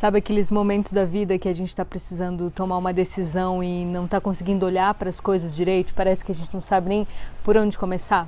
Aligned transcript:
Sabe 0.00 0.16
aqueles 0.16 0.50
momentos 0.50 0.94
da 0.94 1.04
vida 1.04 1.38
que 1.38 1.46
a 1.46 1.52
gente 1.52 1.68
está 1.68 1.84
precisando 1.84 2.50
tomar 2.50 2.78
uma 2.78 2.90
decisão 2.90 3.62
e 3.62 3.84
não 3.84 4.06
está 4.06 4.18
conseguindo 4.18 4.64
olhar 4.64 4.94
para 4.94 5.10
as 5.10 5.20
coisas 5.20 5.54
direito? 5.54 5.92
Parece 5.92 6.24
que 6.24 6.32
a 6.32 6.34
gente 6.34 6.54
não 6.54 6.60
sabe 6.62 6.88
nem 6.88 7.06
por 7.44 7.54
onde 7.54 7.76
começar? 7.76 8.26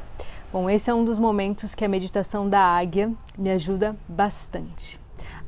Bom, 0.53 0.69
esse 0.69 0.91
é 0.91 0.95
um 0.95 1.03
dos 1.03 1.19
momentos 1.19 1.75
que 1.75 1.83
a 1.83 1.89
meditação 1.89 2.47
da 2.47 2.61
águia 2.61 3.11
me 3.39 3.51
ajuda 3.51 3.97
bastante. 4.07 5.01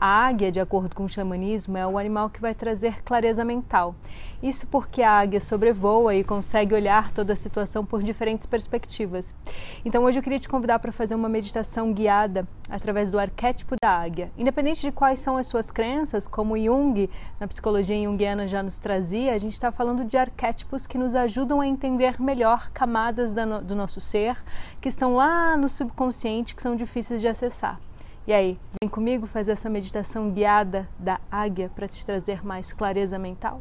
A 0.07 0.27
águia, 0.27 0.53
de 0.53 0.61
acordo 0.61 0.95
com 0.95 1.05
o 1.05 1.09
xamanismo, 1.09 1.79
é 1.79 1.87
o 1.87 1.97
animal 1.97 2.29
que 2.29 2.39
vai 2.39 2.55
trazer 2.55 3.03
clareza 3.03 3.43
mental. 3.43 3.95
Isso 4.43 4.67
porque 4.67 5.01
a 5.01 5.11
águia 5.11 5.41
sobrevoa 5.41 6.15
e 6.15 6.23
consegue 6.23 6.75
olhar 6.75 7.11
toda 7.11 7.33
a 7.33 7.37
situação 7.37 7.87
por 7.87 8.03
diferentes 8.03 8.45
perspectivas. 8.45 9.35
Então, 9.83 10.05
hoje 10.05 10.19
eu 10.19 10.23
queria 10.23 10.39
te 10.39 10.47
convidar 10.47 10.79
para 10.79 10.93
fazer 10.93 11.15
uma 11.15 11.27
meditação 11.27 11.91
guiada 11.91 12.47
através 12.69 13.11
do 13.11 13.19
arquétipo 13.19 13.77
da 13.83 13.99
águia. 13.99 14.31
Independente 14.37 14.83
de 14.83 14.93
quais 14.93 15.21
são 15.21 15.39
as 15.39 15.47
suas 15.47 15.71
crenças, 15.71 16.29
como 16.29 16.55
Jung, 16.63 17.09
na 17.41 17.49
psicologia 17.49 17.97
junguiana, 18.05 18.47
já 18.47 18.63
nos 18.63 18.79
trazia, 18.79 19.33
a 19.33 19.39
gente 19.39 19.55
está 19.55 19.73
falando 19.73 20.05
de 20.05 20.19
arquétipos 20.19 20.87
que 20.87 20.99
nos 20.99 21.15
ajudam 21.15 21.63
a 21.63 21.67
entender 21.67 22.21
melhor 22.21 22.71
camadas 22.73 23.33
do 23.33 23.75
nosso 23.75 24.03
ser 24.03 24.37
que 24.83 24.89
estão 24.91 25.15
lá 25.15 25.57
no 25.57 25.67
subconsciente 25.67 26.55
que 26.55 26.61
são 26.61 26.77
difíceis 26.77 27.23
de 27.23 27.29
acessar. 27.29 27.81
E 28.27 28.33
aí, 28.33 28.59
vem 28.81 28.89
comigo 28.89 29.27
fazer 29.27 29.53
essa 29.53 29.69
meditação 29.69 30.31
guiada 30.31 30.89
da 30.99 31.21
águia 31.31 31.71
para 31.75 31.87
te 31.87 32.07
trazer 32.07 32.43
mais 32.43 32.73
clareza 32.73 33.19
mental? 33.19 33.61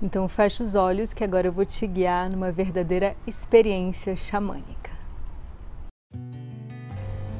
Então 0.00 0.28
fecha 0.28 0.62
os 0.62 0.76
olhos 0.76 1.12
que 1.12 1.24
agora 1.24 1.48
eu 1.48 1.52
vou 1.52 1.64
te 1.64 1.84
guiar 1.84 2.30
numa 2.30 2.52
verdadeira 2.52 3.16
experiência 3.26 4.14
xamânica. 4.14 4.92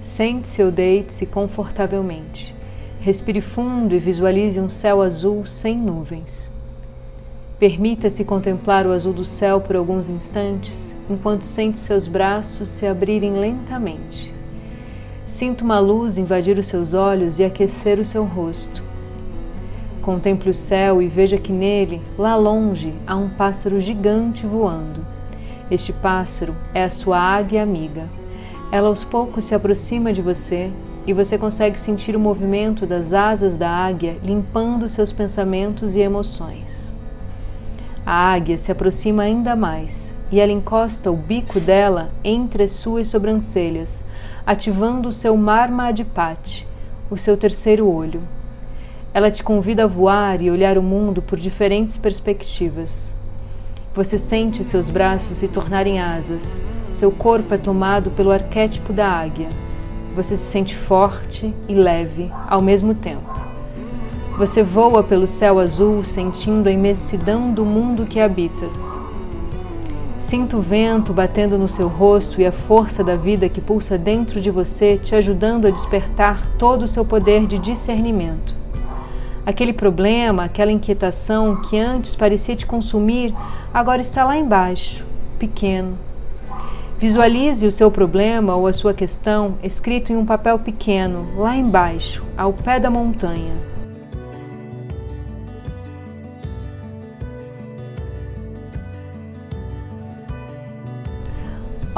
Sente-se 0.03 0.61
ou 0.61 0.73
deite-se 0.73 1.27
confortavelmente. 1.27 2.53
Respire 2.99 3.41
fundo 3.41 3.95
e 3.95 4.01
visualize 4.01 4.59
um 4.59 4.69
céu 4.69 5.01
azul 5.01 5.47
sem 5.47 5.79
nuvens. 5.79 6.51
Permita-se 7.61 8.25
contemplar 8.25 8.85
o 8.85 8.93
azul 8.93 9.13
do 9.13 9.25
céu 9.25 9.61
por 9.61 9.77
alguns 9.77 10.09
instantes, 10.09 10.93
enquanto 11.09 11.43
sente 11.43 11.79
seus 11.79 12.09
braços 12.09 12.69
se 12.69 12.85
abrirem 12.85 13.35
lentamente. 13.35 14.38
Sinta 15.29 15.63
uma 15.63 15.79
luz 15.79 16.17
invadir 16.17 16.59
os 16.59 16.67
seus 16.67 16.95
olhos 16.95 17.39
e 17.39 17.45
aquecer 17.45 17.99
o 17.99 18.05
seu 18.05 18.25
rosto. 18.25 18.83
Contemple 20.01 20.49
o 20.49 20.55
céu 20.55 21.03
e 21.03 21.07
veja 21.07 21.37
que 21.37 21.53
nele, 21.53 22.01
lá 22.17 22.35
longe, 22.35 22.95
há 23.07 23.15
um 23.15 23.29
pássaro 23.29 23.79
gigante 23.79 24.47
voando. 24.47 25.05
Este 25.71 25.93
pássaro 25.93 26.57
é 26.73 26.83
a 26.83 26.89
sua 26.89 27.19
águia 27.19 27.63
amiga. 27.63 28.09
Ela 28.73 28.89
aos 28.89 29.05
poucos 29.05 29.45
se 29.45 29.55
aproxima 29.55 30.15
de 30.15 30.23
você 30.23 30.71
e 31.07 31.13
você 31.13 31.37
consegue 31.37 31.79
sentir 31.79 32.17
o 32.17 32.21
movimento 32.21 32.87
das 32.87 33.13
asas 33.13 33.59
da 33.59 33.71
águia 33.71 34.17
limpando 34.25 34.89
seus 34.89 35.13
pensamentos 35.13 35.95
e 35.95 36.01
emoções. 36.01 36.88
A 38.11 38.33
águia 38.33 38.57
se 38.57 38.73
aproxima 38.73 39.25
ainda 39.25 39.55
mais 39.55 40.15
e 40.33 40.41
ela 40.41 40.51
encosta 40.51 41.11
o 41.11 41.15
bico 41.15 41.61
dela 41.61 42.09
entre 42.25 42.63
as 42.63 42.73
suas 42.73 43.07
sobrancelhas, 43.09 44.03
ativando 44.47 45.11
o 45.11 45.13
seu 45.13 45.37
Marmadipati, 45.37 46.67
o 47.11 47.19
seu 47.19 47.37
terceiro 47.37 47.87
olho. 47.87 48.23
Ela 49.13 49.31
te 49.31 49.45
convida 49.45 49.85
a 49.85 49.87
voar 49.87 50.41
e 50.41 50.51
olhar 50.51 50.79
o 50.79 50.83
mundo 50.83 51.21
por 51.21 51.39
diferentes 51.39 51.99
perspectivas. 51.99 53.15
Você 53.95 54.19
sente 54.19 54.65
seus 54.65 54.89
braços 54.89 55.37
se 55.37 55.47
tornarem 55.47 56.01
asas, 56.01 56.63
seu 56.91 57.13
corpo 57.13 57.53
é 57.53 57.59
tomado 57.59 58.11
pelo 58.13 58.31
arquétipo 58.31 58.91
da 58.91 59.07
águia. 59.07 59.51
Você 60.17 60.35
se 60.35 60.45
sente 60.45 60.75
forte 60.75 61.55
e 61.69 61.75
leve 61.75 62.33
ao 62.49 62.63
mesmo 62.63 62.95
tempo. 62.95 63.38
Você 64.39 64.63
voa 64.63 65.03
pelo 65.03 65.27
céu 65.27 65.59
azul, 65.59 66.05
sentindo 66.05 66.69
a 66.69 66.71
imensidão 66.71 67.51
do 67.51 67.65
mundo 67.65 68.07
que 68.07 68.21
habitas. 68.21 68.97
Sinta 70.17 70.57
o 70.57 70.61
vento 70.61 71.13
batendo 71.13 71.59
no 71.59 71.67
seu 71.67 71.89
rosto 71.89 72.41
e 72.41 72.47
a 72.47 72.53
força 72.53 73.03
da 73.03 73.17
vida 73.17 73.49
que 73.49 73.61
pulsa 73.61 73.99
dentro 73.99 74.41
de 74.41 74.49
você 74.49 74.97
te 74.97 75.13
ajudando 75.17 75.67
a 75.67 75.71
despertar 75.71 76.41
todo 76.57 76.85
o 76.85 76.87
seu 76.87 77.05
poder 77.05 77.49
de 77.49 77.59
discernimento. 77.59 78.55
Aquele 79.45 79.73
problema, 79.73 80.45
aquela 80.45 80.71
inquietação 80.71 81.57
que 81.57 81.77
antes 81.77 82.15
parecia 82.15 82.55
te 82.55 82.65
consumir, 82.65 83.35
agora 83.75 84.01
está 84.01 84.25
lá 84.25 84.37
embaixo, 84.37 85.05
pequeno. 85.37 85.99
Visualize 86.97 87.67
o 87.67 87.73
seu 87.73 87.91
problema 87.91 88.55
ou 88.55 88.69
a 88.69 88.73
sua 88.73 88.95
questão 88.95 89.57
escrito 89.65 90.13
em 90.13 90.17
um 90.17 90.25
papel 90.25 90.61
pequeno, 90.61 91.27
lá 91.37 91.57
embaixo, 91.57 92.25
ao 92.37 92.53
pé 92.53 92.79
da 92.79 92.89
montanha. 92.89 93.78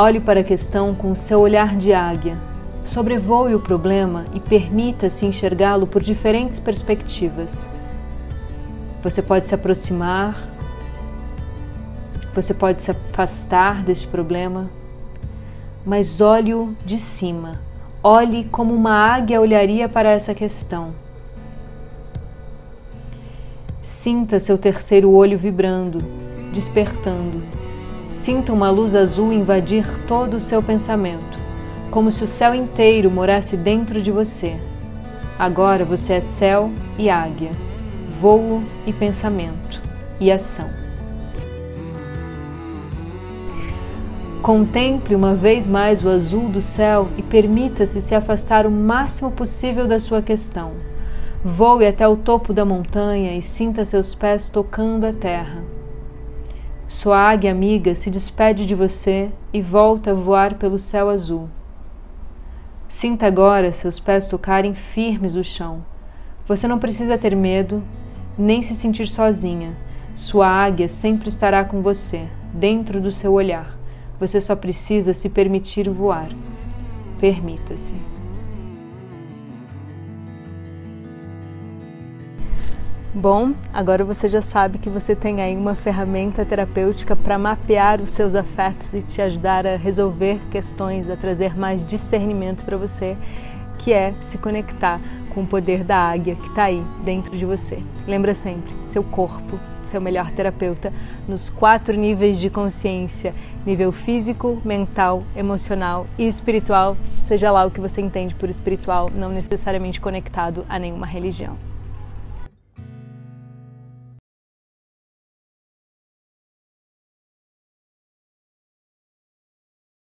Olhe 0.03 0.19
para 0.19 0.41
a 0.41 0.43
questão 0.43 0.95
com 0.95 1.15
seu 1.15 1.41
olhar 1.41 1.77
de 1.77 1.93
águia. 1.93 2.39
Sobrevoe 2.83 3.55
o 3.55 3.61
problema 3.61 4.25
e 4.33 4.41
permita-se 4.41 5.27
enxergá-lo 5.27 5.87
por 5.87 6.03
diferentes 6.03 6.59
perspectivas. 6.59 7.69
Você 9.03 9.21
pode 9.21 9.47
se 9.47 9.55
aproximar, 9.55 10.43
você 12.35 12.55
pode 12.55 12.83
se 12.83 12.91
afastar 12.91 13.83
deste 13.83 14.07
problema, 14.07 14.71
mas 15.85 16.23
olhe-o 16.23 16.75
de 16.83 16.99
cima. 16.99 17.53
Olhe 18.03 18.45
como 18.45 18.73
uma 18.73 18.95
águia 18.95 19.39
olharia 19.39 19.87
para 19.87 20.09
essa 20.09 20.33
questão. 20.33 20.95
Sinta 23.83 24.41
seu 24.41 24.57
terceiro 24.57 25.11
olho 25.11 25.39
vibrando, 25.39 26.03
despertando. 26.55 27.60
Sinta 28.21 28.53
uma 28.53 28.69
luz 28.69 28.95
azul 28.95 29.33
invadir 29.33 29.87
todo 30.07 30.37
o 30.37 30.41
seu 30.41 30.63
pensamento, 30.63 31.39
como 31.91 32.13
se 32.13 32.23
o 32.23 32.29
céu 32.29 32.55
inteiro 32.55 33.11
morasse 33.11 33.57
dentro 33.57 34.03
de 34.03 34.13
você. 34.13 34.59
Agora 35.39 35.87
você 35.87 36.13
é 36.13 36.21
céu 36.21 36.71
e 36.99 37.09
águia, 37.09 37.51
voo 38.21 38.63
e 38.87 38.93
pensamento 38.93 39.81
e 40.21 40.31
ação. 40.31 40.69
Contemple 44.43 45.15
uma 45.15 45.35
vez 45.35 45.67
mais 45.67 46.05
o 46.05 46.11
azul 46.11 46.51
do 46.51 46.61
céu 46.61 47.09
e 47.17 47.23
permita-se 47.23 48.03
se 48.03 48.15
afastar 48.15 48.67
o 48.67 48.71
máximo 48.71 49.31
possível 49.31 49.87
da 49.87 49.99
sua 49.99 50.21
questão. 50.21 50.73
Voe 51.43 51.87
até 51.87 52.07
o 52.07 52.17
topo 52.17 52.53
da 52.53 52.67
montanha 52.67 53.35
e 53.35 53.41
sinta 53.41 53.83
seus 53.87 54.15
pés 54.15 54.51
tocando 54.51 55.07
a 55.07 55.13
terra. 55.15 55.80
Sua 56.91 57.17
águia 57.19 57.53
amiga 57.53 57.95
se 57.95 58.11
despede 58.11 58.67
de 58.67 58.75
você 58.75 59.31
e 59.53 59.63
volta 59.63 60.11
a 60.11 60.15
voar 60.15 60.57
pelo 60.57 60.77
céu 60.77 61.09
azul. 61.09 61.49
Sinta 62.89 63.29
agora 63.29 63.73
seus 63.73 64.01
pés 64.01 64.27
tocarem 64.27 64.75
firmes 64.75 65.37
o 65.37 65.45
chão. 65.45 65.85
Você 66.49 66.67
não 66.67 66.81
precisa 66.81 67.17
ter 67.17 67.37
medo, 67.37 67.81
nem 68.37 68.61
se 68.61 68.75
sentir 68.75 69.07
sozinha. 69.07 69.73
Sua 70.17 70.49
águia 70.49 70.89
sempre 70.89 71.29
estará 71.29 71.65
com 71.65 71.81
você, 71.81 72.27
dentro 72.53 73.01
do 73.01 73.13
seu 73.13 73.35
olhar. 73.35 73.79
Você 74.19 74.41
só 74.41 74.57
precisa 74.57 75.15
se 75.15 75.29
permitir 75.29 75.89
voar. 75.89 76.29
Permita-se. 77.21 77.95
Bom, 83.13 83.55
agora 83.73 84.05
você 84.05 84.29
já 84.29 84.41
sabe 84.41 84.79
que 84.79 84.89
você 84.89 85.17
tem 85.17 85.43
aí 85.43 85.57
uma 85.57 85.75
ferramenta 85.75 86.45
terapêutica 86.45 87.17
para 87.17 87.37
mapear 87.37 88.01
os 88.01 88.11
seus 88.11 88.37
afetos 88.37 88.95
e 88.95 89.03
te 89.03 89.21
ajudar 89.21 89.67
a 89.67 89.75
resolver 89.75 90.39
questões, 90.49 91.11
a 91.11 91.17
trazer 91.17 91.59
mais 91.59 91.85
discernimento 91.85 92.65
para 92.65 92.77
você, 92.77 93.17
que 93.81 93.93
é 93.93 94.15
se 94.21 94.39
conectar 94.39 95.01
com 95.35 95.43
o 95.43 95.47
poder 95.47 95.83
da 95.83 95.97
águia 95.97 96.37
que 96.37 96.47
está 96.47 96.65
aí 96.65 96.85
dentro 97.03 97.37
de 97.37 97.45
você. 97.45 97.83
Lembra 98.07 98.33
sempre, 98.33 98.73
seu 98.85 99.03
corpo, 99.03 99.59
seu 99.87 100.01
melhor 100.01 100.31
terapeuta, 100.31 100.93
nos 101.27 101.51
quatro 101.51 101.97
níveis 101.97 102.39
de 102.39 102.49
consciência: 102.49 103.35
nível 103.67 103.91
físico, 103.91 104.63
mental, 104.65 105.25
emocional 105.35 106.07
e 106.17 106.29
espiritual, 106.29 106.97
seja 107.19 107.51
lá 107.51 107.65
o 107.65 107.73
que 107.73 107.81
você 107.81 108.01
entende 108.01 108.37
por 108.37 108.49
espiritual, 108.49 109.11
não 109.13 109.31
necessariamente 109.31 110.01
conectado 110.01 110.65
a 110.69 110.79
nenhuma 110.79 111.07
religião. 111.07 111.70